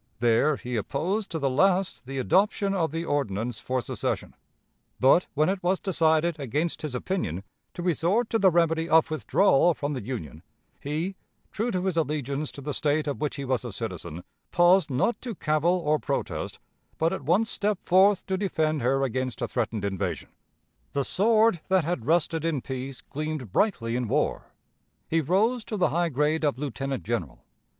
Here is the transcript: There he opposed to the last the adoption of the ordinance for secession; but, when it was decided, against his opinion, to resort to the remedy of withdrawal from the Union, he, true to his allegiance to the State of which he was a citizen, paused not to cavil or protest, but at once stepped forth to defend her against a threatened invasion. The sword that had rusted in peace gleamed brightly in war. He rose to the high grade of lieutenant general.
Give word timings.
There 0.17 0.55
he 0.55 0.77
opposed 0.77 1.29
to 1.29 1.37
the 1.37 1.47
last 1.47 2.07
the 2.07 2.17
adoption 2.17 2.73
of 2.73 2.89
the 2.91 3.05
ordinance 3.05 3.59
for 3.59 3.81
secession; 3.81 4.35
but, 4.99 5.27
when 5.35 5.47
it 5.47 5.61
was 5.61 5.79
decided, 5.79 6.39
against 6.39 6.81
his 6.81 6.95
opinion, 6.95 7.43
to 7.75 7.83
resort 7.83 8.27
to 8.31 8.39
the 8.39 8.49
remedy 8.49 8.89
of 8.89 9.11
withdrawal 9.11 9.75
from 9.75 9.93
the 9.93 10.03
Union, 10.03 10.41
he, 10.79 11.17
true 11.51 11.69
to 11.69 11.85
his 11.85 11.97
allegiance 11.97 12.51
to 12.53 12.61
the 12.61 12.73
State 12.73 13.05
of 13.05 13.21
which 13.21 13.35
he 13.35 13.45
was 13.45 13.63
a 13.63 13.71
citizen, 13.71 14.23
paused 14.49 14.89
not 14.89 15.21
to 15.21 15.35
cavil 15.35 15.77
or 15.85 15.99
protest, 15.99 16.57
but 16.97 17.13
at 17.13 17.21
once 17.21 17.47
stepped 17.51 17.85
forth 17.85 18.25
to 18.25 18.37
defend 18.39 18.81
her 18.81 19.03
against 19.03 19.39
a 19.39 19.47
threatened 19.47 19.85
invasion. 19.85 20.29
The 20.93 21.05
sword 21.05 21.59
that 21.67 21.83
had 21.83 22.07
rusted 22.07 22.43
in 22.43 22.61
peace 22.61 23.01
gleamed 23.01 23.51
brightly 23.51 23.95
in 23.95 24.07
war. 24.07 24.51
He 25.07 25.21
rose 25.21 25.63
to 25.65 25.77
the 25.77 25.89
high 25.89 26.09
grade 26.09 26.43
of 26.43 26.57
lieutenant 26.57 27.03
general. 27.03 27.43